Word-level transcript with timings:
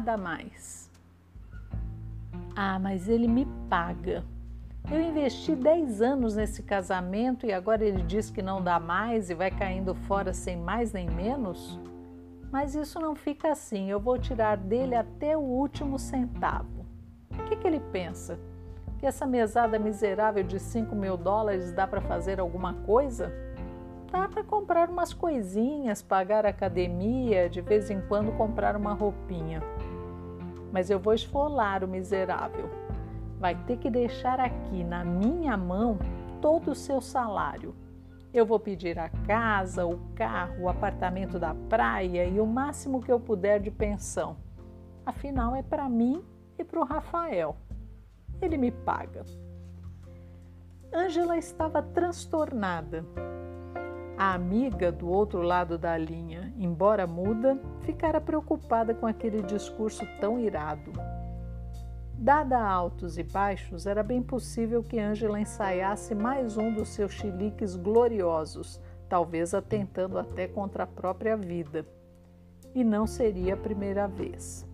Nada 0.00 0.16
mais. 0.16 0.90
Ah, 2.56 2.78
mas 2.78 3.06
ele 3.06 3.28
me 3.28 3.46
paga. 3.68 4.24
Eu 4.90 4.98
investi 4.98 5.54
10 5.54 6.00
anos 6.00 6.36
nesse 6.36 6.62
casamento 6.62 7.44
e 7.44 7.52
agora 7.52 7.84
ele 7.84 8.02
diz 8.02 8.30
que 8.30 8.40
não 8.40 8.62
dá 8.62 8.80
mais 8.80 9.28
e 9.28 9.34
vai 9.34 9.50
caindo 9.50 9.94
fora 9.94 10.32
sem 10.32 10.56
mais 10.56 10.92
nem 10.92 11.08
menos? 11.08 11.78
Mas 12.50 12.74
isso 12.74 12.98
não 12.98 13.14
fica 13.14 13.52
assim, 13.52 13.90
eu 13.90 14.00
vou 14.00 14.18
tirar 14.18 14.56
dele 14.56 14.94
até 14.94 15.36
o 15.36 15.40
último 15.40 15.98
centavo. 15.98 16.86
O 17.30 17.44
que, 17.44 17.56
que 17.56 17.66
ele 17.66 17.80
pensa? 17.92 18.38
Que 18.98 19.06
essa 19.06 19.26
mesada 19.26 19.78
miserável 19.78 20.42
de 20.42 20.58
5 20.58 20.96
mil 20.96 21.16
dólares 21.16 21.72
dá 21.72 21.86
para 21.86 22.00
fazer 22.00 22.40
alguma 22.40 22.72
coisa? 22.72 23.30
dá 24.10 24.28
para 24.28 24.42
comprar 24.42 24.88
umas 24.88 25.14
coisinhas, 25.14 26.02
pagar 26.02 26.44
academia, 26.44 27.48
de 27.48 27.60
vez 27.60 27.90
em 27.90 28.00
quando 28.00 28.36
comprar 28.36 28.76
uma 28.76 28.92
roupinha. 28.92 29.62
Mas 30.72 30.90
eu 30.90 30.98
vou 30.98 31.14
esfolar 31.14 31.82
o 31.82 31.88
miserável. 31.88 32.68
Vai 33.38 33.54
ter 33.64 33.78
que 33.78 33.90
deixar 33.90 34.38
aqui 34.38 34.84
na 34.84 35.04
minha 35.04 35.56
mão 35.56 35.98
todo 36.40 36.70
o 36.70 36.74
seu 36.74 37.00
salário. 37.00 37.74
Eu 38.32 38.46
vou 38.46 38.60
pedir 38.60 38.98
a 38.98 39.08
casa, 39.08 39.84
o 39.84 39.98
carro, 40.14 40.64
o 40.64 40.68
apartamento 40.68 41.38
da 41.38 41.54
praia 41.54 42.26
e 42.26 42.38
o 42.38 42.46
máximo 42.46 43.02
que 43.02 43.10
eu 43.10 43.18
puder 43.18 43.60
de 43.60 43.70
pensão. 43.70 44.36
Afinal, 45.04 45.56
é 45.56 45.62
para 45.62 45.88
mim 45.88 46.22
e 46.58 46.62
para 46.62 46.80
o 46.80 46.84
Rafael. 46.84 47.56
Ele 48.40 48.56
me 48.56 48.70
paga. 48.70 49.24
Ângela 50.92 51.36
estava 51.36 51.82
transtornada 51.82 53.04
a 54.20 54.34
amiga 54.34 54.92
do 54.92 55.08
outro 55.08 55.40
lado 55.40 55.78
da 55.78 55.96
linha, 55.96 56.39
embora 56.60 57.06
muda, 57.06 57.58
ficara 57.80 58.20
preocupada 58.20 58.94
com 58.94 59.06
aquele 59.06 59.40
discurso 59.40 60.06
tão 60.20 60.38
irado. 60.38 60.92
Dada 62.12 62.60
altos 62.60 63.16
e 63.16 63.22
baixos, 63.22 63.86
era 63.86 64.02
bem 64.02 64.22
possível 64.22 64.84
que 64.84 65.00
Ângela 65.00 65.40
ensaiasse 65.40 66.14
mais 66.14 66.58
um 66.58 66.70
dos 66.70 66.90
seus 66.90 67.12
chiliques 67.12 67.74
gloriosos, 67.76 68.78
talvez 69.08 69.54
atentando 69.54 70.18
até 70.18 70.46
contra 70.46 70.84
a 70.84 70.86
própria 70.86 71.34
vida. 71.34 71.86
E 72.74 72.84
não 72.84 73.06
seria 73.06 73.54
a 73.54 73.56
primeira 73.56 74.06
vez. 74.06 74.68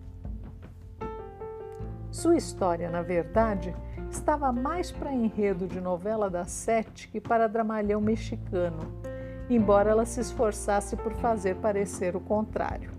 Sua 2.11 2.35
história, 2.35 2.89
na 2.89 3.01
verdade, 3.01 3.73
estava 4.11 4.51
mais 4.51 4.91
para 4.91 5.13
enredo 5.13 5.67
de 5.67 5.79
novela 5.79 6.29
das 6.29 6.51
sete 6.51 7.07
que 7.07 7.21
para 7.21 7.47
dramalhão 7.47 8.01
mexicano 8.01 9.16
embora 9.55 9.91
ela 9.91 10.05
se 10.05 10.19
esforçasse 10.19 10.95
por 10.95 11.13
fazer 11.13 11.55
parecer 11.55 12.15
o 12.15 12.19
contrário. 12.19 12.91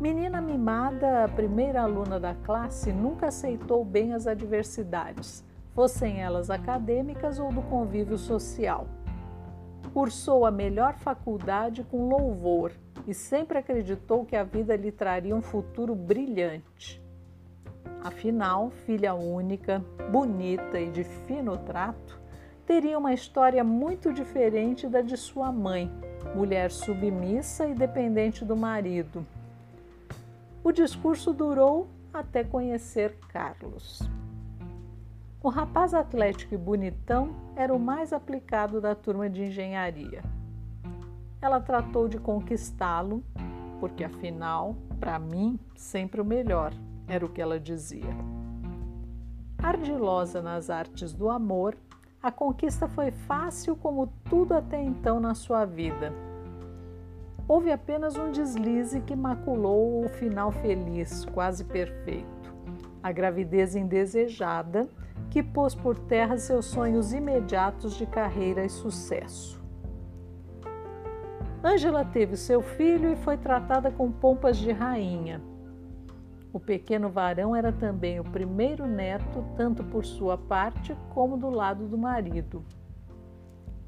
Menina 0.00 0.40
mimada, 0.40 1.24
a 1.24 1.28
primeira 1.28 1.82
aluna 1.82 2.18
da 2.18 2.34
classe, 2.34 2.92
nunca 2.92 3.28
aceitou 3.28 3.84
bem 3.84 4.12
as 4.12 4.26
adversidades, 4.26 5.44
fossem 5.74 6.20
elas 6.20 6.50
acadêmicas 6.50 7.38
ou 7.38 7.52
do 7.52 7.62
convívio 7.62 8.18
social. 8.18 8.86
Cursou 9.94 10.44
a 10.44 10.50
melhor 10.50 10.94
faculdade 10.94 11.84
com 11.84 12.08
louvor 12.08 12.72
e 13.06 13.14
sempre 13.14 13.58
acreditou 13.58 14.24
que 14.24 14.34
a 14.34 14.42
vida 14.42 14.74
lhe 14.74 14.90
traria 14.90 15.36
um 15.36 15.42
futuro 15.42 15.94
brilhante. 15.94 17.02
Afinal, 18.02 18.70
filha 18.70 19.14
única, 19.14 19.84
bonita 20.10 20.80
e 20.80 20.90
de 20.90 21.04
fino 21.04 21.56
trato, 21.58 22.21
teria 22.72 22.98
uma 22.98 23.12
história 23.12 23.62
muito 23.62 24.14
diferente 24.14 24.88
da 24.88 25.02
de 25.02 25.14
sua 25.14 25.52
mãe, 25.52 25.92
mulher 26.34 26.70
submissa 26.70 27.66
e 27.66 27.74
dependente 27.74 28.46
do 28.46 28.56
marido. 28.56 29.26
O 30.64 30.72
discurso 30.72 31.34
durou 31.34 31.86
até 32.14 32.42
conhecer 32.42 33.18
Carlos. 33.28 34.00
O 35.42 35.50
rapaz 35.50 35.92
atlético 35.92 36.54
e 36.54 36.56
bonitão 36.56 37.36
era 37.54 37.74
o 37.74 37.78
mais 37.78 38.10
aplicado 38.10 38.80
da 38.80 38.94
turma 38.94 39.28
de 39.28 39.44
engenharia. 39.44 40.22
Ela 41.42 41.60
tratou 41.60 42.08
de 42.08 42.16
conquistá-lo, 42.16 43.22
porque 43.80 44.02
afinal, 44.02 44.74
para 44.98 45.18
mim, 45.18 45.60
sempre 45.76 46.22
o 46.22 46.24
melhor, 46.24 46.72
era 47.06 47.22
o 47.22 47.28
que 47.28 47.42
ela 47.42 47.60
dizia. 47.60 48.16
Ardilosa 49.58 50.40
nas 50.40 50.70
artes 50.70 51.12
do 51.12 51.28
amor, 51.28 51.76
a 52.22 52.30
conquista 52.30 52.86
foi 52.86 53.10
fácil 53.10 53.74
como 53.74 54.06
tudo 54.30 54.54
até 54.54 54.80
então 54.80 55.18
na 55.18 55.34
sua 55.34 55.64
vida. 55.64 56.12
Houve 57.48 57.72
apenas 57.72 58.16
um 58.16 58.30
deslize 58.30 59.00
que 59.00 59.16
maculou 59.16 60.04
o 60.04 60.08
final 60.08 60.52
feliz, 60.52 61.24
quase 61.24 61.64
perfeito. 61.64 62.54
A 63.02 63.10
gravidez 63.10 63.74
indesejada, 63.74 64.88
que 65.28 65.42
pôs 65.42 65.74
por 65.74 65.98
terra 65.98 66.36
seus 66.36 66.66
sonhos 66.66 67.12
imediatos 67.12 67.94
de 67.94 68.06
carreira 68.06 68.64
e 68.64 68.68
sucesso. 68.68 69.60
Ângela 71.64 72.04
teve 72.04 72.36
seu 72.36 72.62
filho 72.62 73.12
e 73.12 73.16
foi 73.16 73.36
tratada 73.36 73.90
com 73.90 74.12
pompas 74.12 74.56
de 74.56 74.70
rainha. 74.70 75.42
O 76.52 76.60
pequeno 76.60 77.08
varão 77.08 77.56
era 77.56 77.72
também 77.72 78.20
o 78.20 78.24
primeiro 78.24 78.86
neto, 78.86 79.44
tanto 79.56 79.82
por 79.82 80.04
sua 80.04 80.36
parte 80.36 80.94
como 81.14 81.38
do 81.38 81.48
lado 81.48 81.86
do 81.88 81.96
marido. 81.96 82.62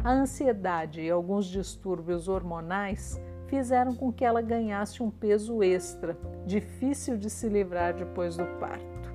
A 0.03 0.13
ansiedade 0.13 1.03
e 1.03 1.11
alguns 1.11 1.47
distúrbios 1.47 2.27
hormonais 2.27 3.21
fizeram 3.49 3.95
com 3.95 4.13
que 4.13 4.25
ela 4.25 4.41
ganhasse 4.41 5.03
um 5.03 5.11
peso 5.11 5.63
extra, 5.63 6.17
difícil 6.47 7.19
de 7.19 7.29
se 7.29 7.49
livrar 7.49 7.95
depois 7.95 8.37
do 8.37 8.47
parto. 8.59 9.13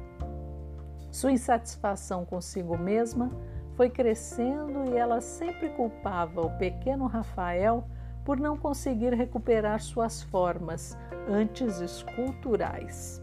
Sua 1.12 1.32
insatisfação 1.32 2.24
consigo 2.26 2.78
mesma 2.78 3.32
foi 3.76 3.90
crescendo 3.90 4.92
e 4.92 4.96
ela 4.96 5.22
sempre 5.22 5.70
culpava 5.70 6.42
o 6.42 6.58
pequeno 6.58 7.08
Rafael 7.08 7.84
por 8.24 8.40
não 8.40 8.56
conseguir 8.56 9.14
recuperar 9.14 9.82
suas 9.82 10.22
formas, 10.22 10.96
antes 11.28 11.80
esculturais. 11.80 13.22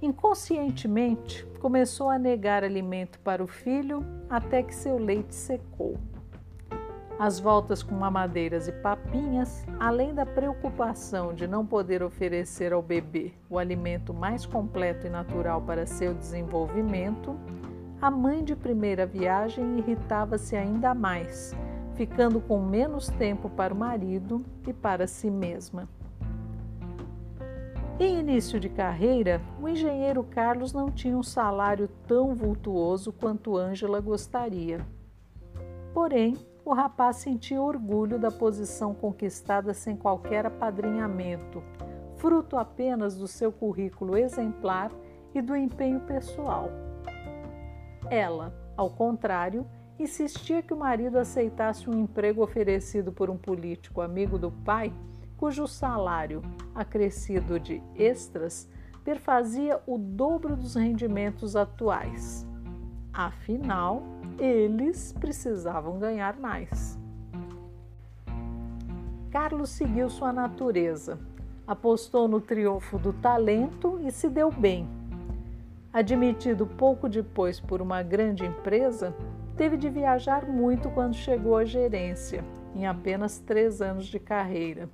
Inconscientemente, 0.00 1.44
começou 1.60 2.08
a 2.08 2.18
negar 2.18 2.62
alimento 2.62 3.18
para 3.18 3.42
o 3.42 3.48
filho 3.48 4.04
até 4.30 4.62
que 4.62 4.74
seu 4.74 4.96
leite 4.96 5.34
secou. 5.34 5.96
As 7.18 7.40
voltas 7.40 7.82
com 7.82 7.96
mamadeiras 7.96 8.68
e 8.68 8.72
papinhas, 8.72 9.66
além 9.80 10.14
da 10.14 10.24
preocupação 10.24 11.34
de 11.34 11.48
não 11.48 11.66
poder 11.66 12.00
oferecer 12.00 12.72
ao 12.72 12.80
bebê 12.80 13.32
o 13.50 13.58
alimento 13.58 14.14
mais 14.14 14.46
completo 14.46 15.08
e 15.08 15.10
natural 15.10 15.60
para 15.60 15.84
seu 15.84 16.14
desenvolvimento, 16.14 17.36
a 18.00 18.08
mãe 18.08 18.44
de 18.44 18.54
primeira 18.54 19.04
viagem 19.04 19.78
irritava-se 19.78 20.54
ainda 20.54 20.94
mais, 20.94 21.56
ficando 21.96 22.40
com 22.40 22.62
menos 22.62 23.08
tempo 23.08 23.50
para 23.50 23.74
o 23.74 23.76
marido 23.76 24.44
e 24.64 24.72
para 24.72 25.08
si 25.08 25.28
mesma. 25.28 25.88
Em 28.00 28.20
início 28.20 28.60
de 28.60 28.68
carreira, 28.68 29.40
o 29.60 29.68
engenheiro 29.68 30.22
Carlos 30.22 30.72
não 30.72 30.88
tinha 30.88 31.18
um 31.18 31.22
salário 31.22 31.88
tão 32.06 32.32
vultuoso 32.32 33.12
quanto 33.12 33.56
Ângela 33.56 34.00
gostaria. 34.00 34.86
Porém, 35.92 36.36
o 36.64 36.72
rapaz 36.72 37.16
sentia 37.16 37.60
orgulho 37.60 38.16
da 38.16 38.30
posição 38.30 38.94
conquistada 38.94 39.74
sem 39.74 39.96
qualquer 39.96 40.46
apadrinhamento, 40.46 41.60
fruto 42.18 42.56
apenas 42.56 43.16
do 43.16 43.26
seu 43.26 43.50
currículo 43.50 44.16
exemplar 44.16 44.92
e 45.34 45.42
do 45.42 45.56
empenho 45.56 45.98
pessoal. 45.98 46.70
Ela, 48.08 48.54
ao 48.76 48.90
contrário, 48.90 49.66
insistia 49.98 50.62
que 50.62 50.72
o 50.72 50.78
marido 50.78 51.18
aceitasse 51.18 51.90
um 51.90 51.98
emprego 51.98 52.44
oferecido 52.44 53.10
por 53.10 53.28
um 53.28 53.36
político 53.36 54.00
amigo 54.00 54.38
do 54.38 54.52
pai 54.52 54.92
cujo 55.38 55.68
salário, 55.68 56.42
acrescido 56.74 57.58
de 57.58 57.80
extras, 57.94 58.68
perfazia 59.04 59.80
o 59.86 59.96
dobro 59.96 60.56
dos 60.56 60.74
rendimentos 60.74 61.56
atuais. 61.56 62.46
Afinal, 63.12 64.02
eles 64.38 65.12
precisavam 65.12 65.98
ganhar 65.98 66.38
mais. 66.38 66.98
Carlos 69.30 69.70
seguiu 69.70 70.10
sua 70.10 70.32
natureza. 70.32 71.18
apostou 71.66 72.26
no 72.26 72.40
triunfo 72.40 72.98
do 72.98 73.12
talento 73.12 74.00
e 74.02 74.10
se 74.10 74.28
deu 74.28 74.50
bem. 74.50 74.88
Admitido 75.92 76.66
pouco 76.66 77.08
depois 77.08 77.60
por 77.60 77.82
uma 77.82 78.02
grande 78.02 78.44
empresa, 78.44 79.14
teve 79.54 79.76
de 79.76 79.90
viajar 79.90 80.46
muito 80.46 80.88
quando 80.90 81.14
chegou 81.14 81.56
à 81.56 81.66
gerência, 81.66 82.42
em 82.74 82.86
apenas 82.86 83.38
três 83.38 83.82
anos 83.82 84.06
de 84.06 84.18
carreira. 84.18 84.88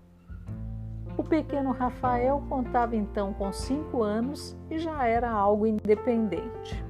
O 1.16 1.22
pequeno 1.22 1.70
Rafael 1.70 2.42
contava 2.48 2.96
então 2.96 3.32
com 3.32 3.52
cinco 3.52 4.02
anos 4.02 4.56
e 4.68 4.78
já 4.78 5.06
era 5.06 5.30
algo 5.30 5.64
independente. 5.64 6.84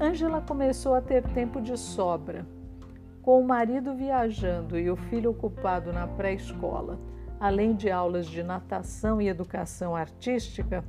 Ângela 0.00 0.40
começou 0.40 0.94
a 0.94 1.02
ter 1.02 1.22
tempo 1.22 1.60
de 1.60 1.76
sobra. 1.76 2.46
Com 3.20 3.40
o 3.40 3.46
marido 3.46 3.94
viajando 3.94 4.78
e 4.78 4.90
o 4.90 4.96
filho 4.96 5.30
ocupado 5.30 5.92
na 5.92 6.06
pré-escola, 6.06 6.98
além 7.38 7.74
de 7.74 7.90
aulas 7.90 8.26
de 8.26 8.42
natação 8.42 9.20
e 9.20 9.28
educação 9.28 9.94
artística, 9.94 10.82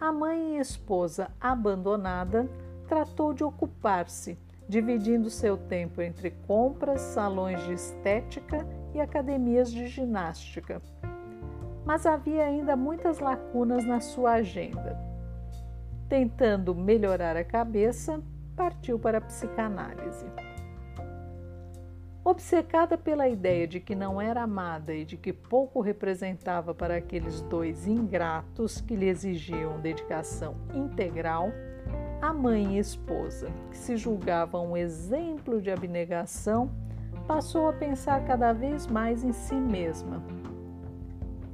a 0.00 0.12
mãe 0.12 0.56
e 0.56 0.60
esposa 0.60 1.30
abandonada 1.40 2.48
tratou 2.86 3.32
de 3.32 3.42
ocupar-se, 3.42 4.38
dividindo 4.68 5.28
seu 5.28 5.56
tempo 5.56 6.00
entre 6.00 6.30
compras, 6.46 7.00
salões 7.00 7.62
de 7.64 7.72
estética 7.72 8.66
e 8.94 9.00
academias 9.00 9.70
de 9.72 9.86
ginástica. 9.86 10.80
Mas 11.84 12.06
havia 12.06 12.44
ainda 12.44 12.76
muitas 12.76 13.18
lacunas 13.18 13.84
na 13.84 14.00
sua 14.00 14.32
agenda. 14.32 14.98
Tentando 16.08 16.74
melhorar 16.74 17.36
a 17.36 17.44
cabeça, 17.44 18.22
partiu 18.56 18.98
para 18.98 19.18
a 19.18 19.20
psicanálise. 19.20 20.26
Obcecada 22.22 22.98
pela 22.98 23.28
ideia 23.28 23.66
de 23.66 23.80
que 23.80 23.94
não 23.94 24.20
era 24.20 24.42
amada 24.42 24.94
e 24.94 25.06
de 25.06 25.16
que 25.16 25.32
pouco 25.32 25.80
representava 25.80 26.74
para 26.74 26.96
aqueles 26.96 27.40
dois 27.42 27.86
ingratos 27.86 28.80
que 28.80 28.94
lhe 28.94 29.08
exigiam 29.08 29.80
dedicação 29.80 30.54
integral, 30.74 31.50
a 32.20 32.32
mãe 32.32 32.76
e 32.76 32.78
esposa, 32.78 33.48
que 33.70 33.78
se 33.78 33.96
julgavam 33.96 34.72
um 34.72 34.76
exemplo 34.76 35.62
de 35.62 35.70
abnegação, 35.70 36.70
passou 37.30 37.68
a 37.68 37.72
pensar 37.72 38.24
cada 38.24 38.52
vez 38.52 38.88
mais 38.88 39.22
em 39.22 39.32
si 39.32 39.54
mesma. 39.54 40.20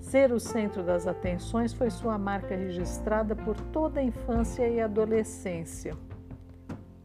Ser 0.00 0.32
o 0.32 0.40
centro 0.40 0.82
das 0.82 1.06
atenções 1.06 1.74
foi 1.74 1.90
sua 1.90 2.16
marca 2.16 2.56
registrada 2.56 3.36
por 3.36 3.60
toda 3.60 4.00
a 4.00 4.02
infância 4.02 4.66
e 4.66 4.80
adolescência. 4.80 5.94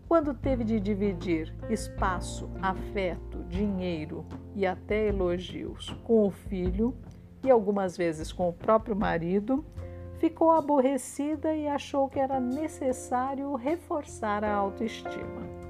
Quando 0.08 0.34
teve 0.34 0.64
de 0.64 0.80
dividir 0.80 1.54
espaço, 1.70 2.50
afeto, 2.62 3.44
dinheiro 3.50 4.26
e 4.56 4.66
até 4.66 5.10
elogios 5.10 5.90
com 6.06 6.26
o 6.26 6.32
filho 6.32 6.96
e 7.44 7.52
algumas 7.52 7.98
vezes 7.98 8.32
com 8.32 8.48
o 8.48 8.54
próprio 8.54 8.96
marido, 8.96 9.66
ficou 10.14 10.50
aborrecida 10.50 11.54
e 11.54 11.68
achou 11.68 12.08
que 12.08 12.22
era 12.22 12.40
necessário 12.40 13.54
reforçar 13.56 14.46
a 14.46 14.54
autoestima. 14.54 15.61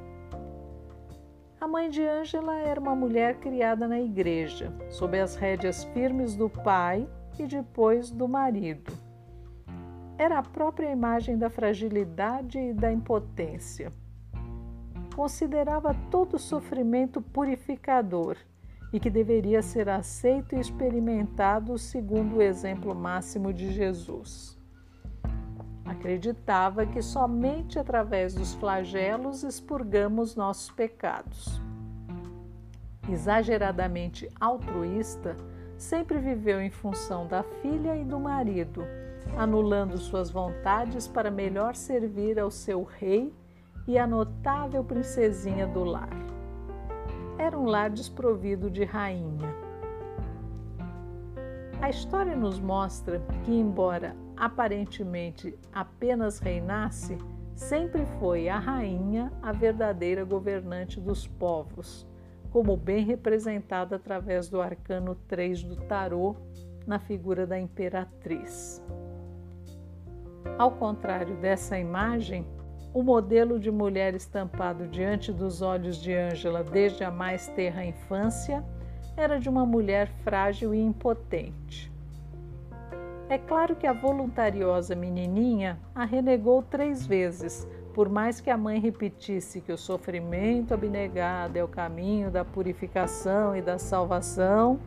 A 1.62 1.68
mãe 1.68 1.92
de 1.92 2.04
Ângela 2.04 2.56
era 2.56 2.80
uma 2.80 2.96
mulher 2.96 3.36
criada 3.36 3.88
na 3.88 4.02
igreja, 4.02 4.74
sob 4.90 5.20
as 5.20 5.36
rédeas 5.36 5.84
firmes 5.84 6.36
do 6.36 6.50
pai 6.50 7.08
e 7.38 7.46
depois 7.46 8.10
do 8.10 8.28
marido. 8.28 8.92
Era 10.18 10.40
a 10.40 10.42
própria 10.42 10.92
imagem 10.92 11.38
da 11.38 11.52
fragilidade 11.52 12.58
e 12.58 12.74
da 12.74 12.92
impotência. 12.92 13.94
Considerava 15.16 15.94
todo 16.10 16.40
sofrimento 16.40 17.22
purificador 17.22 18.38
e 18.92 19.00
que 19.00 19.12
deveria 19.12 19.62
ser 19.62 19.88
aceito 19.88 20.56
e 20.56 20.60
experimentado 20.60 21.78
segundo 21.78 22.38
o 22.38 22.42
exemplo 22.42 22.96
máximo 22.96 23.54
de 23.54 23.72
Jesus. 23.72 24.60
Acreditava 25.92 26.86
que 26.86 27.02
somente 27.02 27.78
através 27.78 28.34
dos 28.34 28.54
flagelos 28.54 29.44
expurgamos 29.44 30.36
nossos 30.36 30.72
pecados. 30.72 31.62
Exageradamente 33.10 34.30
altruísta, 34.40 35.36
sempre 35.78 36.18
viveu 36.20 36.62
em 36.62 36.70
função 36.70 37.28
da 37.28 37.44
filha 37.44 37.96
e 37.98 38.06
do 38.06 38.20
marido, 38.20 38.84
anulando 39.36 39.98
suas 39.98 40.30
vontades 40.30 41.08
para 41.08 41.30
melhor 41.30 41.76
servir 41.76 42.40
ao 42.40 42.50
seu 42.50 42.84
rei 42.84 43.34
e 43.88 43.98
à 43.98 44.08
notável 44.08 44.84
princesinha 44.84 45.68
do 45.68 45.84
lar 45.84 46.32
era 47.42 47.58
um 47.58 47.66
lar 47.66 47.90
desprovido 47.90 48.70
de 48.70 48.84
rainha. 48.84 49.56
A 51.82 51.90
história 51.90 52.36
nos 52.36 52.60
mostra 52.60 53.20
que, 53.44 53.52
embora 53.52 54.16
aparentemente 54.42 55.56
apenas 55.72 56.40
reinasse, 56.40 57.16
sempre 57.54 58.08
foi 58.18 58.50
a 58.50 58.58
rainha 58.58 59.32
a 59.40 59.52
verdadeira 59.52 60.26
governante 60.26 61.00
dos 61.00 61.28
povos, 61.28 62.08
como 62.50 62.76
bem 62.76 63.06
representada 63.06 63.98
através 63.98 64.50
do 64.50 64.60
arcano 64.60 65.14
3 65.28 65.64
do 65.64 65.76
tarô, 65.76 66.36
na 66.88 66.98
figura 66.98 67.46
da 67.46 67.60
imperatriz. 67.60 68.84
Ao 70.58 70.72
contrário 70.72 71.36
dessa 71.36 71.78
imagem, 71.78 72.44
o 72.96 73.04
modelo 73.04 73.60
de 73.60 73.70
mulher 73.70 74.16
estampado 74.16 74.88
diante 74.88 75.32
dos 75.32 75.62
olhos 75.62 75.98
de 75.98 76.16
Ângela 76.16 76.64
desde 76.64 77.04
a 77.04 77.12
mais 77.12 77.48
terra 77.50 77.86
infância 77.86 78.66
era 79.16 79.40
de 79.40 79.48
uma 79.48 79.68
mulher 79.68 80.08
frágil 80.24 80.74
e 80.74 80.82
impotente. 80.82 81.91
É 83.32 83.38
claro 83.38 83.78
que 83.78 83.88
a 83.88 83.94
voluntariosa 83.94 84.94
menininha 84.94 85.80
a 85.96 86.04
renegou 86.04 86.62
três 86.62 87.08
vezes, 87.08 87.66
por 87.94 88.10
mais 88.10 88.42
que 88.42 88.50
a 88.50 88.58
mãe 88.58 88.78
repetisse 88.78 89.62
que 89.62 89.72
o 89.72 89.78
sofrimento 89.78 90.74
abnegado 90.74 91.56
é 91.56 91.64
o 91.64 91.68
caminho 91.70 92.30
da 92.30 92.44
purificação 92.44 93.56
e 93.56 93.62
da 93.62 93.78
salvação, 93.78 94.82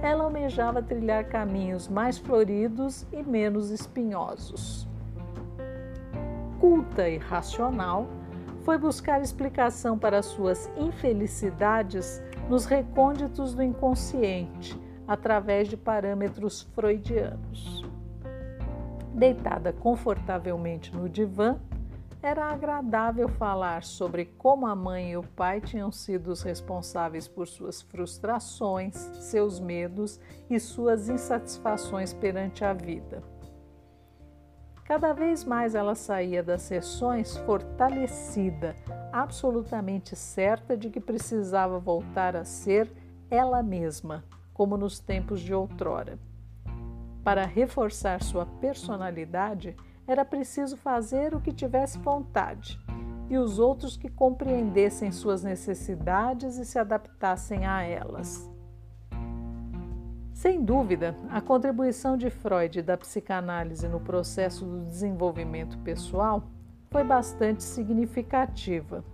ela 0.00 0.24
almejava 0.24 0.82
trilhar 0.82 1.26
caminhos 1.26 1.86
mais 1.86 2.16
floridos 2.16 3.06
e 3.12 3.22
menos 3.22 3.68
espinhosos. 3.68 4.88
Culta 6.58 7.06
e 7.06 7.18
racional, 7.18 8.06
foi 8.62 8.78
buscar 8.78 9.20
explicação 9.20 9.98
para 9.98 10.22
suas 10.22 10.70
infelicidades 10.74 12.22
nos 12.48 12.64
recônditos 12.64 13.52
do 13.52 13.62
inconsciente, 13.62 14.82
através 15.06 15.68
de 15.68 15.76
parâmetros 15.76 16.62
freudianos. 16.74 17.84
Deitada 19.12 19.72
confortavelmente 19.72 20.94
no 20.94 21.08
divã, 21.08 21.58
era 22.24 22.46
agradável 22.46 23.28
falar 23.28 23.82
sobre 23.84 24.24
como 24.24 24.66
a 24.66 24.74
mãe 24.74 25.12
e 25.12 25.16
o 25.16 25.22
pai 25.22 25.60
tinham 25.60 25.92
sido 25.92 26.28
os 26.28 26.42
responsáveis 26.42 27.28
por 27.28 27.46
suas 27.46 27.82
frustrações, 27.82 28.94
seus 28.94 29.60
medos 29.60 30.18
e 30.48 30.58
suas 30.58 31.10
insatisfações 31.10 32.14
perante 32.14 32.64
a 32.64 32.72
vida. 32.72 33.22
Cada 34.84 35.12
vez 35.12 35.44
mais 35.44 35.74
ela 35.74 35.94
saía 35.94 36.42
das 36.42 36.62
sessões 36.62 37.36
fortalecida, 37.38 38.74
absolutamente 39.12 40.16
certa 40.16 40.76
de 40.76 40.88
que 40.88 41.00
precisava 41.00 41.78
voltar 41.78 42.34
a 42.34 42.44
ser 42.44 42.90
ela 43.30 43.62
mesma, 43.62 44.24
como 44.54 44.78
nos 44.78 44.98
tempos 44.98 45.40
de 45.40 45.52
outrora. 45.52 46.18
Para 47.22 47.44
reforçar 47.44 48.22
sua 48.22 48.46
personalidade, 48.46 49.76
era 50.06 50.24
preciso 50.24 50.76
fazer 50.76 51.34
o 51.34 51.40
que 51.40 51.52
tivesse 51.52 51.98
vontade 51.98 52.78
e 53.28 53.36
os 53.36 53.58
outros 53.58 53.96
que 53.96 54.08
compreendessem 54.08 55.10
suas 55.10 55.42
necessidades 55.42 56.56
e 56.56 56.64
se 56.64 56.78
adaptassem 56.78 57.66
a 57.66 57.82
elas. 57.82 58.50
Sem 60.32 60.62
dúvida, 60.62 61.16
a 61.30 61.40
contribuição 61.40 62.16
de 62.16 62.28
Freud 62.28 62.82
da 62.82 62.96
psicanálise 62.96 63.88
no 63.88 64.00
processo 64.00 64.64
do 64.64 64.84
desenvolvimento 64.84 65.78
pessoal 65.78 66.44
foi 66.90 67.02
bastante 67.02 67.62
significativa. 67.62 69.04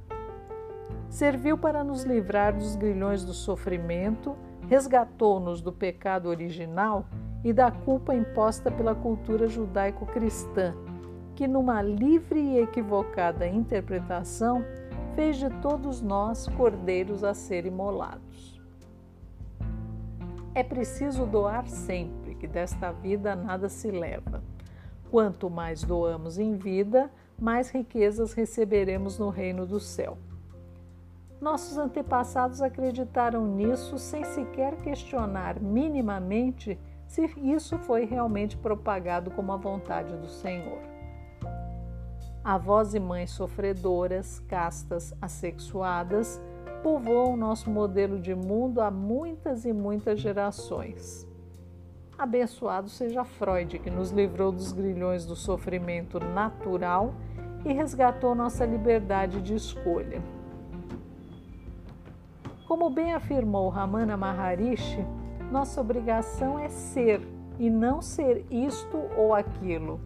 Serviu 1.09 1.57
para 1.57 1.85
nos 1.85 2.03
livrar 2.05 2.57
dos 2.57 2.75
grilhões 2.75 3.25
do 3.25 3.33
sofrimento, 3.33 4.37
resgatou-nos 4.71 5.61
do 5.61 5.73
pecado 5.73 6.29
original 6.29 7.05
e 7.43 7.53
da 7.53 7.73
culpa 7.73 8.15
imposta 8.15 8.71
pela 8.71 8.95
cultura 8.95 9.49
judaico-cristã, 9.49 10.77
que, 11.35 11.49
numa 11.49 11.83
livre 11.83 12.39
e 12.39 12.61
equivocada 12.61 13.49
interpretação, 13.49 14.65
fez 15.17 15.39
de 15.39 15.51
todos 15.61 16.01
nós 16.01 16.47
cordeiros 16.57 17.25
a 17.25 17.35
ser 17.35 17.67
imolados. 17.67 18.61
É 20.55 20.63
preciso 20.63 21.27
doar 21.27 21.67
sempre, 21.67 22.37
que 22.37 22.47
desta 22.47 22.93
vida 22.93 23.35
nada 23.35 23.69
se 23.69 23.91
leva. 23.91 24.41
Quanto 25.11 25.51
mais 25.51 25.83
doamos 25.83 26.39
em 26.39 26.55
vida, 26.57 27.11
mais 27.37 27.71
riquezas 27.71 28.35
receberemos 28.35 29.19
no 29.19 29.31
reino 29.31 29.67
do 29.67 29.81
céu. 29.81 30.17
Nossos 31.41 31.79
antepassados 31.79 32.61
acreditaram 32.61 33.47
nisso 33.47 33.97
sem 33.97 34.23
sequer 34.25 34.77
questionar 34.77 35.59
minimamente 35.59 36.79
se 37.07 37.25
isso 37.39 37.79
foi 37.79 38.05
realmente 38.05 38.59
propagado 38.59 39.31
como 39.31 39.51
a 39.51 39.57
vontade 39.57 40.15
do 40.17 40.29
Senhor. 40.29 40.79
Avós 42.45 42.95
e 42.95 43.01
mães 43.01 43.31
sofredoras, 43.31 44.39
castas, 44.41 45.15
assexuadas, 45.21 46.41
povoam 46.83 47.37
nosso 47.37 47.71
modelo 47.71 48.19
de 48.19 48.35
mundo 48.35 48.81
há 48.81 48.91
muitas 48.91 49.65
e 49.65 49.73
muitas 49.73 50.21
gerações. 50.21 51.27
Abençoado 52.19 52.89
seja 52.91 53.25
Freud, 53.25 53.79
que 53.79 53.91
nos 53.91 54.11
livrou 54.11 54.53
dos 54.53 54.73
grilhões 54.73 55.25
do 55.25 55.35
sofrimento 55.35 56.21
natural 56.21 57.15
e 57.65 57.73
resgatou 57.73 58.35
nossa 58.35 58.65
liberdade 58.67 59.41
de 59.41 59.55
escolha. 59.55 60.23
Como 62.71 62.89
bem 62.89 63.13
afirmou 63.13 63.69
Ramana 63.69 64.17
Maharishi, 64.17 65.05
nossa 65.51 65.81
obrigação 65.81 66.57
é 66.57 66.69
ser 66.69 67.21
e 67.59 67.69
não 67.69 68.01
ser 68.01 68.47
isto 68.49 68.97
ou 69.17 69.35
aquilo. 69.35 70.01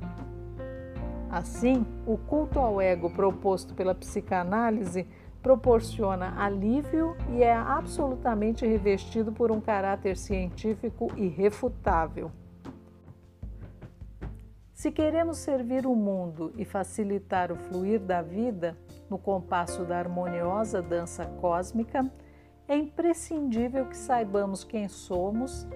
Assim, 1.30 1.84
o 2.06 2.16
culto 2.16 2.58
ao 2.58 2.80
ego 2.80 3.10
proposto 3.10 3.74
pela 3.74 3.94
psicanálise 3.94 5.06
proporciona 5.42 6.42
alívio 6.42 7.14
e 7.34 7.42
é 7.42 7.54
absolutamente 7.54 8.66
revestido 8.66 9.30
por 9.30 9.52
um 9.52 9.60
caráter 9.60 10.16
científico 10.16 11.12
irrefutável. 11.18 12.32
Se 14.72 14.90
queremos 14.90 15.36
servir 15.36 15.84
o 15.86 15.94
mundo 15.94 16.50
e 16.56 16.64
facilitar 16.64 17.52
o 17.52 17.56
fluir 17.56 18.00
da 18.00 18.22
vida 18.22 18.74
no 19.10 19.18
compasso 19.18 19.84
da 19.84 19.98
harmoniosa 19.98 20.80
dança 20.80 21.26
cósmica, 21.26 22.10
é 22.66 22.76
imprescindível 22.76 23.86
que 23.86 23.96
saibamos 23.96 24.64
quem 24.64 24.88
somos, 24.88 25.66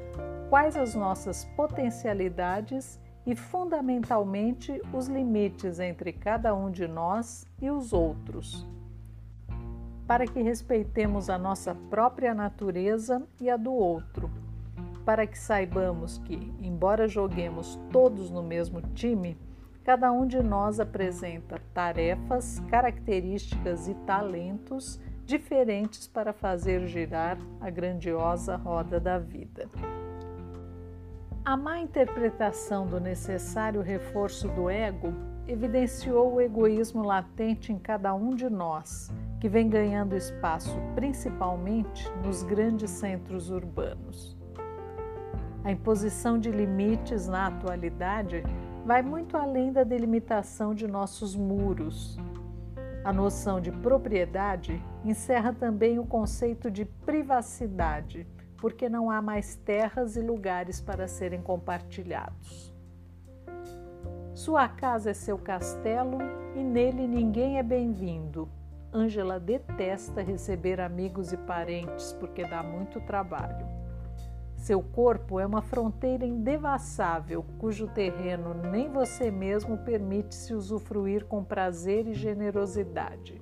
quais 0.49 0.76
as 0.76 0.95
nossas 0.95 1.45
potencialidades 1.57 2.99
e, 3.26 3.37
fundamentalmente, 3.37 4.80
os 4.92 5.07
limites 5.07 5.78
entre 5.78 6.12
cada 6.12 6.54
um 6.54 6.71
de 6.71 6.88
nós 6.88 7.47
e 7.61 7.71
os 7.71 7.92
outros, 7.92 8.66
para 10.07 10.26
que 10.26 10.40
respeitemos 10.40 11.28
a 11.28 11.37
nossa 11.37 11.75
própria 11.75 12.35
natureza 12.35 13.23
e 13.38 13.50
a 13.50 13.57
do 13.57 13.73
outro, 13.73 14.30
para 15.04 15.26
que 15.26 15.38
saibamos 15.38 16.18
que, 16.18 16.37
embora 16.59 17.07
joguemos 17.07 17.78
todos 17.92 18.30
no 18.30 18.42
mesmo 18.42 18.80
time, 18.80 19.37
cada 19.85 20.11
um 20.11 20.26
de 20.26 20.42
nós 20.42 20.80
apresenta 20.80 21.61
tarefas, 21.75 22.61
características 22.71 23.88
e 23.88 23.95
talentos 23.95 24.99
diferentes 25.28 26.08
para 26.08 26.32
fazer 26.32 26.87
girar 26.87 27.37
a 27.61 27.68
grandiosa 27.68 28.56
roda 28.56 28.99
da 28.99 29.18
vida. 29.18 29.68
A 31.44 31.54
má 31.54 31.78
interpretação 31.78 32.87
do 32.87 32.99
necessário 32.99 33.82
reforço 33.82 34.49
do 34.49 34.70
ego 34.70 35.12
evidenciou 35.47 36.32
o 36.32 36.40
egoísmo 36.40 37.02
latente 37.02 37.70
em 37.70 37.78
cada 37.78 38.14
um 38.14 38.30
de 38.30 38.49
nós, 38.49 39.12
que 39.38 39.50
vem 39.50 39.68
ganhando 39.68 40.16
espaço 40.16 40.75
principalmente 40.94 42.11
nos 42.25 42.42
grandes 42.42 42.90
centros 42.90 43.50
urbanos. 43.50 44.35
A 45.62 45.70
imposição 45.70 46.38
de 46.38 46.50
limites 46.50 47.28
na 47.28 47.49
atualidade 47.49 48.42
vai 48.82 49.02
muito 49.02 49.37
além 49.37 49.73
da 49.73 49.85
delimitação 49.85 50.75
de 50.75 50.87
nossos 50.87 51.37
muros, 51.37 52.18
a 53.09 53.12
noção 53.12 53.59
de 53.59 53.73
propriedade 53.73 54.85
encerra 55.03 55.50
também 55.50 55.99
o 55.99 56.05
conceito 56.05 56.71
de 56.71 56.85
privacidade, 56.85 58.27
porque 58.59 58.87
não 58.87 59.11
há 59.11 59.23
mais 59.23 59.57
terras 59.57 60.15
e 60.15 60.21
lugares 60.21 60.79
para 60.79 61.09
serem 61.09 61.41
compartilhados. 61.41 62.71
Sua 64.35 64.69
casa 64.69 65.09
é 65.09 65.15
seu 65.15 65.38
castelo 65.38 66.19
e 66.55 66.62
nele 66.62 67.09
ninguém 67.09 67.59
é 67.59 67.62
bem-vindo. 67.62 68.47
Ângela 68.93 69.41
detesta 69.41 70.21
receber 70.21 70.79
amigos 70.79 71.33
e 71.33 71.38
parentes 71.38 72.12
porque 72.12 72.45
dá 72.45 72.62
muito 72.62 73.00
trabalho. 73.00 73.77
Seu 74.68 74.82
corpo 74.82 75.40
é 75.40 75.46
uma 75.46 75.62
fronteira 75.62 76.26
indevassável, 76.26 77.42
cujo 77.56 77.88
terreno 77.88 78.52
nem 78.70 78.92
você 78.92 79.30
mesmo 79.30 79.78
permite-se 79.78 80.52
usufruir 80.52 81.25
com 81.25 81.42
prazer 81.42 82.06
e 82.06 82.12
generosidade. 82.12 83.40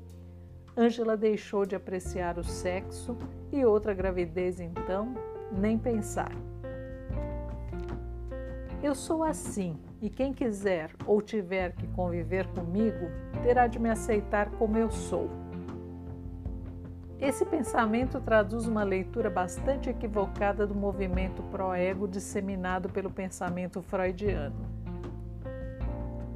Ângela 0.79 1.17
deixou 1.17 1.67
de 1.67 1.75
apreciar 1.75 2.39
o 2.39 2.45
sexo 2.45 3.19
e 3.51 3.65
outra 3.65 3.93
gravidez, 3.93 4.61
então, 4.61 5.17
nem 5.51 5.77
pensar. 5.77 6.31
Eu 8.81 8.95
sou 8.95 9.25
assim, 9.25 9.77
e 10.01 10.09
quem 10.09 10.33
quiser 10.33 10.93
ou 11.05 11.21
tiver 11.21 11.73
que 11.73 11.89
conviver 11.89 12.47
comigo 12.53 13.11
terá 13.43 13.67
de 13.67 13.81
me 13.81 13.91
aceitar 13.91 14.49
como 14.53 14.79
eu 14.79 14.93
sou. 14.93 15.29
Esse 17.19 17.47
pensamento 17.47 18.21
traduz 18.21 18.67
uma 18.67 18.85
leitura 18.85 19.31
bastante 19.31 19.89
equivocada 19.89 20.67
do 20.67 20.75
movimento 20.75 21.43
pró-ego 21.45 22.07
disseminado 22.07 22.91
pelo 22.91 23.11
pensamento 23.11 23.81
freudiano. 23.81 24.77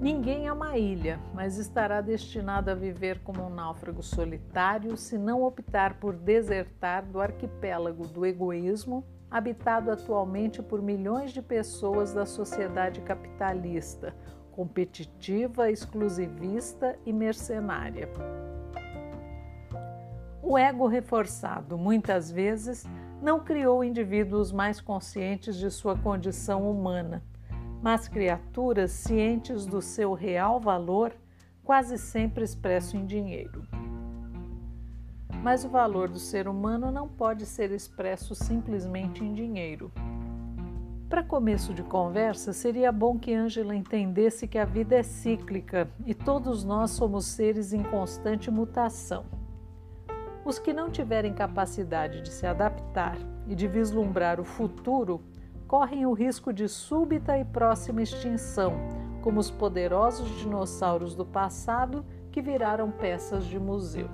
Ninguém 0.01 0.47
é 0.47 0.53
uma 0.53 0.79
ilha, 0.79 1.21
mas 1.35 1.59
estará 1.59 2.01
destinado 2.01 2.71
a 2.71 2.75
viver 2.75 3.21
como 3.23 3.45
um 3.45 3.51
náufrago 3.51 4.03
solitário 4.03 4.97
se 4.97 5.19
não 5.19 5.43
optar 5.43 6.01
por 6.01 6.17
desertar 6.17 7.05
do 7.05 7.21
arquipélago 7.21 8.07
do 8.07 8.25
egoísmo, 8.25 9.05
habitado 9.31 9.91
atualmente 9.91 10.63
por 10.63 10.81
milhões 10.81 11.33
de 11.33 11.43
pessoas 11.43 12.15
da 12.15 12.25
sociedade 12.25 13.03
capitalista, 13.03 14.17
competitiva, 14.51 15.71
exclusivista 15.71 16.99
e 17.05 17.13
mercenária. 17.13 18.09
O 20.51 20.59
ego 20.59 20.89
reforçado, 20.89 21.79
muitas 21.79 22.29
vezes, 22.29 22.85
não 23.23 23.39
criou 23.39 23.85
indivíduos 23.85 24.51
mais 24.51 24.81
conscientes 24.81 25.55
de 25.55 25.71
sua 25.71 25.97
condição 25.97 26.69
humana, 26.69 27.23
mas 27.81 28.09
criaturas 28.09 28.91
cientes 28.91 29.65
do 29.65 29.81
seu 29.81 30.13
real 30.13 30.59
valor, 30.59 31.13
quase 31.63 31.97
sempre 31.97 32.43
expresso 32.43 32.97
em 32.97 33.07
dinheiro. 33.07 33.65
Mas 35.41 35.65
o 35.65 35.69
valor 35.69 36.09
do 36.09 36.19
ser 36.19 36.49
humano 36.49 36.91
não 36.91 37.07
pode 37.07 37.47
ser 37.47 37.71
expresso 37.71 38.35
simplesmente 38.35 39.23
em 39.23 39.33
dinheiro. 39.33 39.93
Para 41.09 41.23
começo 41.23 41.73
de 41.73 41.85
conversa, 41.85 42.53
seria 42.53 42.91
bom 42.91 43.17
que 43.17 43.33
Ângela 43.33 43.73
entendesse 43.73 44.49
que 44.49 44.59
a 44.59 44.65
vida 44.65 44.97
é 44.97 45.05
cíclica 45.05 45.89
e 46.05 46.13
todos 46.13 46.65
nós 46.65 46.91
somos 46.91 47.27
seres 47.27 47.73
em 47.73 47.85
constante 47.85 48.51
mutação. 48.51 49.39
Os 50.45 50.59
que 50.59 50.73
não 50.73 50.91
tiverem 50.91 51.35
capacidade 51.35 52.23
de 52.23 52.31
se 52.31 52.47
adaptar 52.47 53.17
e 53.47 53.55
de 53.55 53.69
vislumbrar 53.69 54.41
o 54.41 54.45
futuro 54.45 55.21
correm 55.69 56.07
o 56.07 56.13
risco 56.13 56.53
de 56.53 56.67
súbita 56.69 57.39
e 57.39 57.45
próxima 57.45 58.03
extinção, 58.03 58.73
como 59.23 59.39
os 59.39 59.51
poderosos 59.51 60.29
dinossauros 60.39 61.15
do 61.15 61.25
passado 61.27 62.05
que 62.33 62.41
viraram 62.41 62.91
peças 62.91 63.45
de 63.45 63.59
museu. 63.59 64.09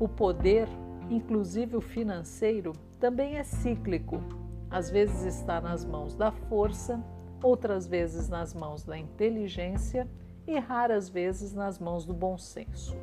O 0.00 0.08
poder, 0.08 0.68
inclusive 1.08 1.76
o 1.76 1.80
financeiro, 1.80 2.72
também 2.98 3.36
é 3.36 3.44
cíclico. 3.44 4.20
Às 4.68 4.90
vezes 4.90 5.24
está 5.24 5.60
nas 5.60 5.84
mãos 5.84 6.16
da 6.16 6.32
força, 6.32 7.02
outras 7.42 7.86
vezes 7.86 8.28
nas 8.28 8.52
mãos 8.52 8.84
da 8.84 8.98
inteligência 8.98 10.08
e 10.46 10.58
raras 10.58 11.08
vezes 11.08 11.54
nas 11.54 11.78
mãos 11.78 12.04
do 12.04 12.12
bom 12.12 12.36
senso. 12.36 12.96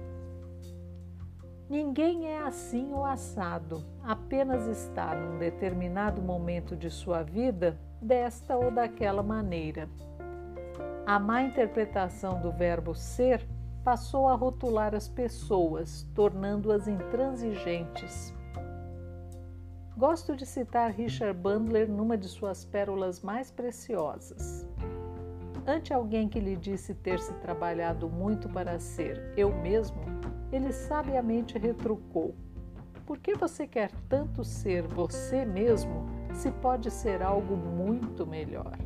Ninguém 1.71 2.27
é 2.27 2.37
assim 2.41 2.91
ou 2.91 3.05
assado, 3.05 3.81
apenas 4.03 4.67
está 4.67 5.15
num 5.15 5.39
determinado 5.39 6.21
momento 6.21 6.75
de 6.75 6.89
sua 6.89 7.23
vida 7.23 7.79
desta 8.01 8.57
ou 8.57 8.69
daquela 8.69 9.23
maneira. 9.23 9.87
A 11.05 11.17
má 11.17 11.43
interpretação 11.43 12.41
do 12.41 12.51
verbo 12.51 12.93
ser 12.93 13.47
passou 13.85 14.27
a 14.27 14.35
rotular 14.35 14.93
as 14.93 15.07
pessoas, 15.07 16.05
tornando-as 16.13 16.89
intransigentes. 16.89 18.35
Gosto 19.95 20.35
de 20.35 20.45
citar 20.45 20.91
Richard 20.91 21.39
Bandler 21.39 21.89
numa 21.89 22.17
de 22.17 22.27
suas 22.27 22.65
pérolas 22.65 23.21
mais 23.21 23.49
preciosas. 23.49 24.67
Ante 25.65 25.93
alguém 25.93 26.27
que 26.27 26.41
lhe 26.41 26.57
disse 26.57 26.93
ter 26.93 27.21
se 27.21 27.33
trabalhado 27.35 28.09
muito 28.09 28.49
para 28.49 28.77
ser 28.77 29.31
eu 29.37 29.55
mesmo, 29.55 30.10
ele 30.51 30.71
sabiamente 30.71 31.57
retrucou: 31.57 32.35
Por 33.05 33.17
que 33.17 33.35
você 33.35 33.65
quer 33.65 33.91
tanto 34.09 34.43
ser 34.43 34.83
você 34.83 35.45
mesmo 35.45 36.05
se 36.33 36.51
pode 36.51 36.91
ser 36.91 37.21
algo 37.21 37.55
muito 37.55 38.25
melhor? 38.27 38.77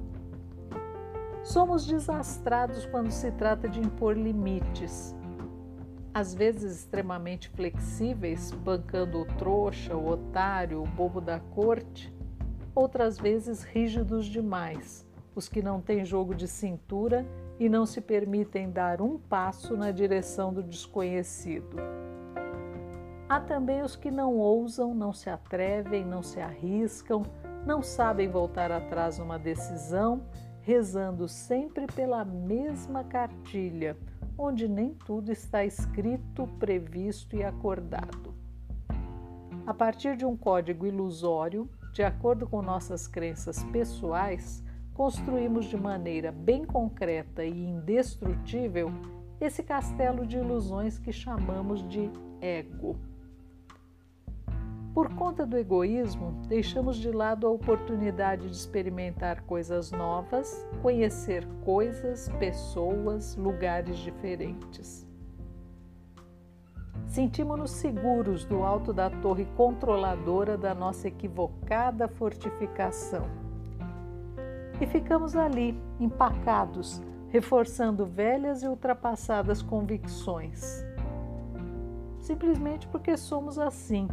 Somos 1.43 1.85
desastrados 1.85 2.85
quando 2.87 3.11
se 3.11 3.31
trata 3.31 3.69
de 3.69 3.79
impor 3.79 4.17
limites, 4.17 5.15
às 6.11 6.33
vezes 6.33 6.79
extremamente 6.79 7.49
flexíveis, 7.49 8.51
bancando 8.51 9.19
o 9.19 9.25
trouxa, 9.25 9.95
o 9.95 10.07
otário, 10.07 10.81
o 10.81 10.87
bobo 10.87 11.21
da 11.21 11.39
corte, 11.39 12.11
outras 12.73 13.19
vezes 13.19 13.63
rígidos 13.63 14.25
demais, 14.25 15.05
os 15.35 15.47
que 15.47 15.61
não 15.61 15.79
têm 15.79 16.03
jogo 16.03 16.33
de 16.33 16.47
cintura 16.47 17.25
e 17.59 17.69
não 17.69 17.85
se 17.85 18.01
permitem 18.01 18.69
dar 18.69 19.01
um 19.01 19.17
passo 19.17 19.77
na 19.77 19.91
direção 19.91 20.53
do 20.53 20.61
desconhecido. 20.61 21.77
Há 23.27 23.39
também 23.39 23.81
os 23.81 23.95
que 23.95 24.11
não 24.11 24.35
ousam, 24.35 24.93
não 24.93 25.11
se 25.11 25.29
atrevem, 25.29 26.05
não 26.05 26.21
se 26.21 26.39
arriscam, 26.39 27.23
não 27.65 27.81
sabem 27.81 28.29
voltar 28.29 28.71
atrás 28.71 29.17
numa 29.17 29.39
decisão, 29.39 30.21
rezando 30.61 31.27
sempre 31.27 31.87
pela 31.87 32.23
mesma 32.23 33.03
cartilha, 33.03 33.97
onde 34.37 34.67
nem 34.67 34.93
tudo 34.93 35.31
está 35.31 35.63
escrito, 35.65 36.47
previsto 36.59 37.35
e 37.35 37.43
acordado. 37.43 38.33
A 39.65 39.73
partir 39.73 40.15
de 40.15 40.25
um 40.25 40.37
código 40.37 40.85
ilusório, 40.85 41.67
de 41.93 42.03
acordo 42.03 42.45
com 42.45 42.61
nossas 42.61 43.07
crenças 43.07 43.63
pessoais, 43.65 44.63
construímos 44.95 45.65
de 45.65 45.77
maneira 45.77 46.31
bem 46.31 46.65
concreta 46.65 47.43
e 47.43 47.51
indestrutível 47.51 48.91
esse 49.39 49.61
castelo 49.61 50.25
de 50.25 50.37
ilusões 50.37 50.97
que 50.97 51.11
chamamos 51.11 51.87
de 51.87 52.09
ego. 52.41 52.95
Por 54.93 55.13
conta 55.13 55.45
do 55.45 55.57
egoísmo, 55.57 56.41
deixamos 56.47 56.95
de 56.95 57.11
lado 57.11 57.45
a 57.45 57.51
oportunidade 57.51 58.49
de 58.49 58.55
experimentar 58.55 59.41
coisas 59.41 59.91
novas, 59.91 60.65
conhecer 60.81 61.45
coisas, 61.65 62.29
pessoas, 62.39 63.35
lugares 63.35 63.97
diferentes. 63.97 65.05
Sentimos-nos 67.07 67.71
seguros 67.71 68.45
do 68.45 68.63
alto 68.63 68.93
da 68.93 69.09
torre 69.09 69.45
controladora 69.57 70.57
da 70.57 70.73
nossa 70.73 71.09
equivocada 71.09 72.07
fortificação. 72.07 73.44
E 74.79 74.85
ficamos 74.85 75.35
ali, 75.35 75.79
empacados, 75.99 77.01
reforçando 77.29 78.05
velhas 78.05 78.63
e 78.63 78.67
ultrapassadas 78.67 79.61
convicções. 79.61 80.85
Simplesmente 82.19 82.87
porque 82.87 83.15
somos 83.17 83.59
assim 83.59 84.07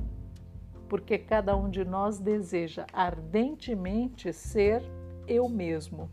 porque 0.92 1.16
cada 1.16 1.57
um 1.57 1.71
de 1.71 1.87
nós 1.87 2.19
deseja 2.19 2.85
ardentemente 2.92 4.31
ser 4.31 4.83
eu 5.26 5.49
mesmo. 5.49 6.11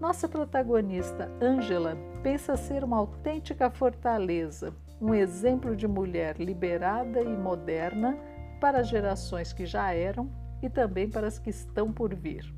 Nossa 0.00 0.28
protagonista, 0.28 1.30
Angela, 1.40 1.96
pensa 2.20 2.56
ser 2.56 2.82
uma 2.82 2.96
autêntica 2.96 3.70
fortaleza, 3.70 4.74
um 5.00 5.14
exemplo 5.14 5.76
de 5.76 5.86
mulher 5.86 6.40
liberada 6.40 7.20
e 7.20 7.36
moderna 7.36 8.18
para 8.60 8.82
gerações 8.82 9.52
que 9.52 9.64
já 9.64 9.92
eram 9.92 10.28
e 10.62 10.68
também 10.68 11.08
para 11.08 11.26
as 11.26 11.38
que 11.38 11.50
estão 11.50 11.92
por 11.92 12.14
vir. 12.14 12.52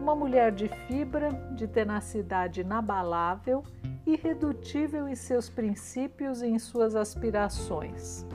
Uma 0.00 0.14
mulher 0.14 0.52
de 0.52 0.68
fibra, 0.86 1.30
de 1.54 1.66
tenacidade 1.66 2.60
inabalável, 2.60 3.62
irredutível 4.06 5.08
em 5.08 5.14
seus 5.14 5.48
princípios 5.50 6.40
e 6.40 6.46
em 6.46 6.58
suas 6.58 6.94
aspirações. 6.94 8.26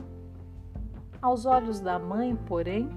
Aos 1.21 1.45
olhos 1.45 1.79
da 1.79 1.97
mãe, 1.97 2.35
porém, 2.35 2.89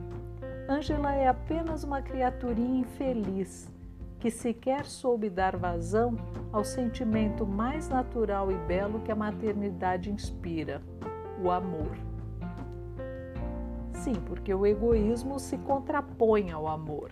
Ângela 0.69 1.15
é 1.15 1.29
apenas 1.29 1.85
uma 1.85 2.03
criaturinha 2.03 2.81
infeliz 2.81 3.71
que 4.19 4.31
sequer 4.31 4.85
soube 4.85 5.31
dar 5.31 5.57
vazão 5.57 6.17
ao 6.53 6.65
sentimento 6.65 7.47
mais 7.47 7.89
natural 7.89 8.51
e 8.51 8.57
belo 8.67 9.01
que 9.01 9.13
a 9.13 9.17
maternidade 9.17 10.11
inspira: 10.11 10.83
o 11.41 11.51
amor. 11.51 12.06
Sim, 14.07 14.15
porque 14.25 14.55
o 14.55 14.65
egoísmo 14.65 15.41
se 15.41 15.59
contrapõe 15.59 16.53
ao 16.53 16.69
amor. 16.69 17.11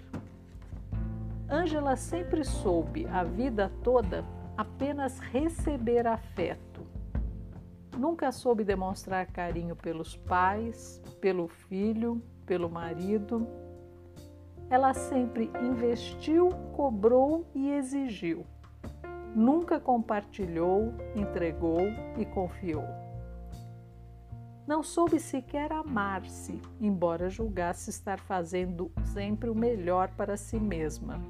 Ângela 1.51 1.97
sempre 1.97 2.45
soube, 2.45 3.05
a 3.09 3.25
vida 3.25 3.71
toda, 3.83 4.25
apenas 4.57 5.19
receber 5.19 6.07
afeto 6.07 6.75
Nunca 7.97 8.33
soube 8.33 8.65
demonstrar 8.65 9.27
carinho 9.27 9.77
pelos 9.77 10.17
pais, 10.17 11.01
pelo 11.21 11.47
filho, 11.47 12.21
pelo 12.45 12.69
marido. 12.69 13.47
Ela 14.69 14.93
sempre 14.93 15.51
investiu, 15.63 16.49
cobrou 16.75 17.47
e 17.55 17.71
exigiu. 17.71 18.45
Nunca 19.35 19.79
compartilhou, 19.79 20.93
entregou 21.15 21.81
e 22.19 22.25
confiou. 22.25 23.04
Não 24.67 24.83
soube 24.83 25.21
sequer 25.21 25.71
amar-se, 25.73 26.59
embora 26.81 27.29
julgasse 27.29 27.91
estar 27.91 28.19
fazendo 28.19 28.91
sempre 29.13 29.51
o 29.51 29.55
melhor 29.55 30.09
para 30.17 30.39
si 30.39 30.59
mesma. 30.59 31.21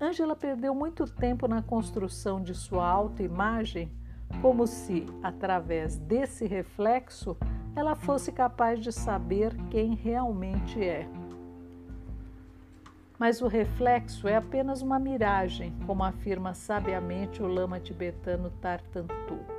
Ângela 0.00 0.36
perdeu 0.36 0.72
muito 0.72 1.04
tempo 1.04 1.48
na 1.48 1.62
construção 1.62 2.40
de 2.40 2.54
sua 2.54 2.88
autoimagem, 2.88 3.90
como 4.40 4.66
se, 4.66 5.04
através 5.20 5.98
desse 5.98 6.46
reflexo, 6.46 7.36
ela 7.74 7.96
fosse 7.96 8.30
capaz 8.30 8.80
de 8.80 8.92
saber 8.92 9.56
quem 9.68 9.96
realmente 9.96 10.82
é. 10.82 11.08
Mas 13.18 13.42
o 13.42 13.48
reflexo 13.48 14.28
é 14.28 14.36
apenas 14.36 14.80
uma 14.80 14.98
miragem, 14.98 15.76
como 15.86 16.04
afirma 16.04 16.54
sabiamente 16.54 17.42
o 17.42 17.46
lama 17.46 17.78
tibetano 17.78 18.50
Tartantuco. 18.60 19.51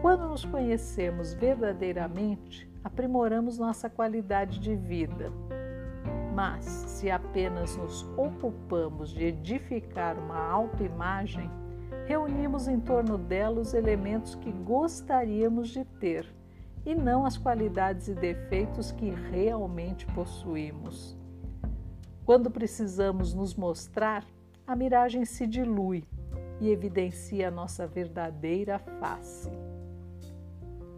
Quando 0.00 0.28
nos 0.28 0.44
conhecemos 0.44 1.34
verdadeiramente, 1.34 2.70
aprimoramos 2.82 3.58
nossa 3.58 3.90
qualidade 3.90 4.58
de 4.58 4.74
vida 4.74 5.30
mas, 6.34 6.64
se 6.64 7.10
apenas 7.10 7.76
nos 7.76 8.02
ocupamos 8.16 9.10
de 9.10 9.24
edificar 9.24 10.18
uma 10.18 10.38
autoimagem, 10.38 11.50
reunimos 12.06 12.68
em 12.68 12.78
torno 12.80 13.18
dela 13.18 13.60
os 13.60 13.74
elementos 13.74 14.34
que 14.36 14.50
gostaríamos 14.50 15.68
de 15.68 15.84
ter 15.84 16.26
e 16.86 16.94
não 16.94 17.26
as 17.26 17.36
qualidades 17.36 18.08
e 18.08 18.14
defeitos 18.14 18.90
que 18.90 19.10
realmente 19.10 20.06
possuímos. 20.06 21.14
Quando 22.24 22.50
precisamos 22.50 23.34
nos 23.34 23.54
mostrar, 23.54 24.24
a 24.66 24.76
miragem 24.76 25.24
se 25.24 25.46
dilui 25.46 26.04
e 26.60 26.70
evidencia 26.70 27.48
a 27.48 27.50
nossa 27.50 27.86
verdadeira 27.86 28.78
face. 29.00 29.50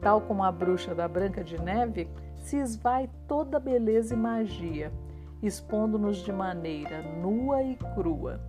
Tal 0.02 0.20
como 0.20 0.44
a 0.44 0.52
bruxa 0.52 0.94
da 0.94 1.08
Branca 1.08 1.42
de 1.42 1.58
Neve, 1.58 2.10
se 2.36 2.58
esvai 2.58 3.08
toda 3.26 3.58
beleza 3.58 4.12
e 4.12 4.16
magia 4.16 4.92
expondo-nos 5.42 6.18
de 6.18 6.32
maneira 6.32 7.02
nua 7.02 7.62
e 7.62 7.76
crua. 7.94 8.40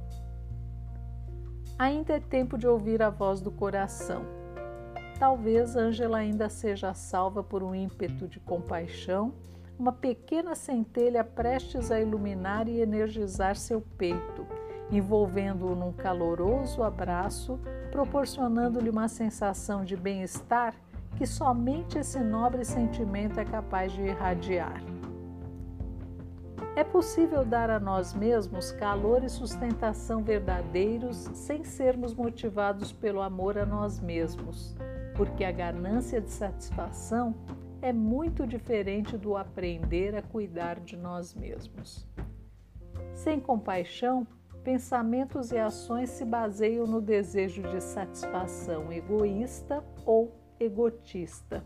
Ainda 1.78 2.14
é 2.14 2.20
tempo 2.20 2.58
de 2.58 2.68
ouvir 2.68 3.02
a 3.02 3.10
voz 3.10 3.42
do 3.42 3.52
coração. 3.52 4.24
Talvez 5.18 5.76
Ângela 5.76 6.20
ainda 6.20 6.50
seja 6.50 6.94
salva 6.94 7.44
por 7.44 7.64
um 7.64 7.74
ímpeto 7.74 8.28
de 8.28 8.40
compaixão, 8.40 9.34
uma 9.78 9.92
pequena 9.92 10.54
centelha 10.54 11.24
prestes 11.24 11.90
a 11.90 12.00
iluminar 12.00 12.68
e 12.68 12.80
energizar 12.80 13.56
seu 13.56 13.82
peito, 13.82 14.46
envolvendo-o 14.92 15.76
num 15.76 15.92
caloroso 15.92 16.84
abraço, 16.84 17.60
proporcionando-lhe 17.92 18.90
uma 18.90 19.08
sensação 19.08 19.84
de 19.84 19.96
bem-estar 19.98 20.76
que 21.18 21.26
somente 21.26 21.98
esse 21.98 22.20
nobre 22.20 22.66
sentimento 22.66 23.40
é 23.40 23.46
capaz 23.46 23.92
de 23.92 24.02
irradiar. 24.02 24.82
É 26.76 26.84
possível 26.84 27.46
dar 27.46 27.70
a 27.70 27.80
nós 27.80 28.16
mesmos 28.16 28.72
calor 28.72 29.24
e 29.24 29.30
sustentação 29.30 30.24
verdadeiros 30.24 31.30
sem 31.34 31.64
sermos 31.64 32.16
motivados 32.16 32.92
pelo 32.92 33.22
amor 33.22 33.60
a 33.60 33.66
nós 33.66 34.00
mesmos, 34.00 34.76
porque 35.16 35.44
a 35.44 35.52
ganância 35.52 36.20
de 36.20 36.32
satisfação 36.32 37.36
é 37.80 37.94
muito 37.94 38.48
diferente 38.48 39.18
do 39.18 39.38
aprender 39.38 40.16
a 40.16 40.22
cuidar 40.24 40.80
de 40.80 40.98
nós 40.98 41.36
mesmos. 41.36 42.08
Sem 43.14 43.40
compaixão, 43.40 44.26
pensamentos 44.64 45.52
e 45.52 45.60
ações 45.60 46.10
se 46.10 46.26
baseiam 46.26 46.88
no 46.88 47.02
desejo 47.02 47.62
de 47.62 47.82
satisfação 47.82 48.92
egoísta 48.92 49.84
ou 50.06 50.43
egotista. 50.60 51.64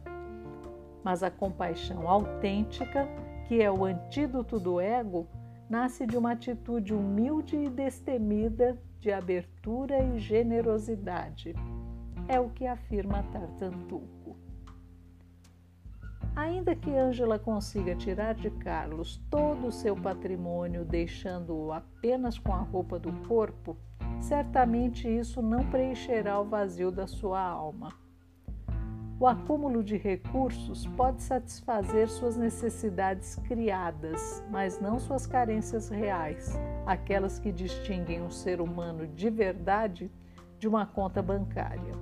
Mas 1.03 1.23
a 1.23 1.31
compaixão 1.31 2.07
autêntica 2.09 3.07
que 3.47 3.61
é 3.61 3.71
o 3.71 3.85
antídoto 3.85 4.59
do 4.59 4.79
ego, 4.79 5.25
nasce 5.69 6.05
de 6.05 6.17
uma 6.17 6.33
atitude 6.33 6.93
humilde 6.93 7.55
e 7.55 7.69
destemida 7.69 8.77
de 8.99 9.11
abertura 9.11 10.03
e 10.03 10.19
generosidade. 10.19 11.55
É 12.27 12.39
o 12.39 12.49
que 12.49 12.67
afirma 12.67 13.23
Tartantuco. 13.31 14.35
Ainda 16.35 16.75
que 16.75 16.91
Ângela 16.91 17.39
consiga 17.39 17.95
tirar 17.95 18.35
de 18.35 18.51
Carlos 18.51 19.17
todo 19.29 19.67
o 19.67 19.71
seu 19.71 19.95
patrimônio, 19.95 20.83
deixando-o 20.83 21.71
apenas 21.71 22.37
com 22.37 22.53
a 22.53 22.59
roupa 22.59 22.99
do 22.99 23.13
corpo, 23.27 23.77
certamente 24.19 25.07
isso 25.07 25.41
não 25.41 25.69
preencherá 25.71 26.39
o 26.39 26.45
vazio 26.45 26.91
da 26.91 27.07
sua 27.07 27.41
alma. 27.41 28.06
O 29.19 29.25
acúmulo 29.25 29.83
de 29.83 29.97
recursos 29.97 30.85
pode 30.85 31.23
satisfazer 31.23 32.07
suas 32.07 32.37
necessidades 32.37 33.35
criadas, 33.47 34.43
mas 34.51 34.79
não 34.79 34.99
suas 34.99 35.25
carências 35.25 35.89
reais, 35.89 36.55
aquelas 36.85 37.39
que 37.39 37.51
distinguem 37.51 38.21
um 38.21 38.29
ser 38.29 38.61
humano 38.61 39.07
de 39.07 39.29
verdade 39.29 40.11
de 40.59 40.67
uma 40.67 40.85
conta 40.85 41.19
bancária. 41.19 41.93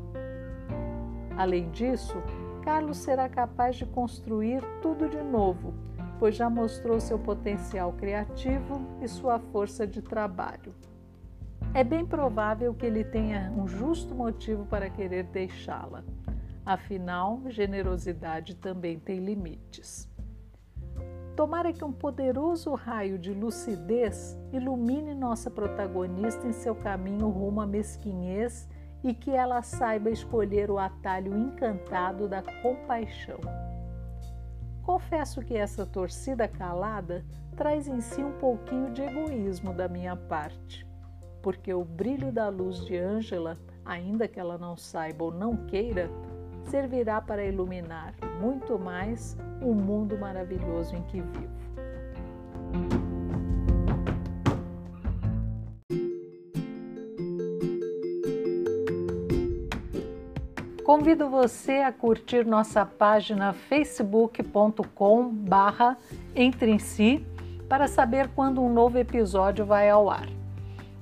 Além 1.38 1.69
disso, 1.71 2.15
Carlos 2.63 2.97
será 2.97 3.30
capaz 3.30 3.78
de 3.78 3.86
construir 3.86 4.62
tudo 4.82 5.08
de 5.08 5.21
novo, 5.21 5.73
pois 6.19 6.36
já 6.36 6.49
mostrou 6.49 6.99
seu 6.99 7.17
potencial 7.17 7.93
criativo 7.93 8.82
e 9.01 9.08
sua 9.08 9.39
força 9.39 9.88
de 9.88 10.01
trabalho. 10.01 10.73
É 11.73 11.84
bem 11.84 12.06
provável 12.06 12.73
que 12.73 12.86
ele 12.86 13.06
tenha 13.06 13.54
um 13.56 13.67
justo 13.67 14.13
motivo 14.13 14.65
para 14.65 14.89
querer 14.89 15.23
deixá-la. 15.23 16.04
Afinal, 16.65 17.41
generosidade 17.49 18.56
também 18.56 18.99
tem 18.99 19.19
limites. 19.19 20.10
Tomara 21.36 21.71
que 21.71 21.84
um 21.84 21.91
poderoso 21.91 22.73
raio 22.73 23.19
de 23.19 23.34
lucidez 23.34 24.36
ilumine 24.51 25.13
nossa 25.13 25.51
protagonista 25.51 26.47
em 26.47 26.54
seu 26.54 26.73
caminho 26.73 27.30
rumo 27.30 27.62
à 27.62 27.67
mesquinhez 27.67 28.67
e 29.04 29.13
que 29.13 29.30
ela 29.30 29.62
saiba 29.62 30.10
escolher 30.10 30.71
o 30.71 30.80
atalho 30.80 31.38
encantado 31.38 32.28
da 32.28 32.41
compaixão. 32.63 33.39
Confesso 34.82 35.41
que 35.41 35.56
essa 35.56 35.86
torcida 35.86 36.47
calada 36.47 37.23
traz 37.56 37.88
em 37.88 38.01
si 38.01 38.23
um 38.23 38.32
pouquinho 38.39 38.91
de 38.91 39.04
egoísmo 39.04 39.73
da 39.73 39.88
minha 39.88 40.15
parte, 40.15 40.88
porque 41.43 41.73
o 41.73 41.84
brilho 41.84 42.32
da 42.32 42.49
luz 42.49 42.84
de 42.86 42.97
Ângela, 42.97 43.58
ainda 43.84 44.28
que 44.28 44.39
ela 44.39 44.58
não 44.58 44.75
saiba 44.75 45.25
ou 45.25 45.32
não 45.32 45.65
queira, 45.67 46.10
servirá 46.65 47.21
para 47.21 47.45
iluminar 47.45 48.13
muito 48.39 48.78
mais 48.78 49.38
o 49.62 49.73
mundo 49.73 50.17
maravilhoso 50.17 50.95
em 50.95 51.01
que 51.04 51.21
vivo. 51.21 51.56
Convido 60.84 61.30
você 61.30 61.80
a 61.80 61.91
curtir 61.91 62.45
nossa 62.45 62.86
página 62.86 63.54
facebook.com 63.54 65.30
barra 65.30 65.97
Entre 66.36 66.69
em 66.69 66.78
Si 66.78 67.25
para 67.67 67.88
saber 67.88 68.30
quando 68.36 68.62
um 68.62 68.71
novo 68.71 68.99
episódio 68.99 69.65
vai 69.65 69.89
ao 69.89 70.08
ar. 70.10 70.34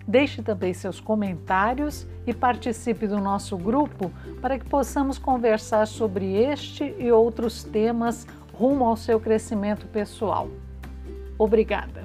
Deixe 0.07 0.41
também 0.41 0.73
seus 0.73 0.99
comentários 0.99 2.05
e 2.27 2.33
participe 2.33 3.07
do 3.07 3.19
nosso 3.19 3.57
grupo 3.57 4.11
para 4.41 4.59
que 4.59 4.65
possamos 4.65 5.17
conversar 5.17 5.87
sobre 5.87 6.33
este 6.35 6.93
e 6.97 7.11
outros 7.11 7.63
temas 7.63 8.27
rumo 8.53 8.85
ao 8.85 8.97
seu 8.97 9.19
crescimento 9.19 9.87
pessoal. 9.87 10.49
Obrigada! 11.37 12.02